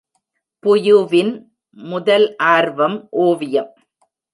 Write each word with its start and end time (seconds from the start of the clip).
புயுவின் 0.63 1.33
முதல் 1.77 2.35
ஆர்வம் 2.35 3.07
ஓவியம். 3.09 3.71